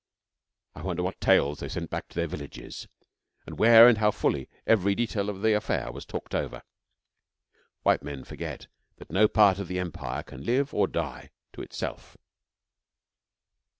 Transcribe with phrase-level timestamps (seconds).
[0.73, 2.87] I wonder what tales they sent back to their villages,
[3.45, 6.63] and where, and how fully, every detail of the affair was talked over.
[7.83, 12.17] White men forget that no part of the Empire can live or die to itself.